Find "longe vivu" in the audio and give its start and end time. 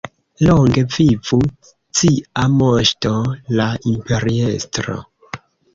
0.45-1.39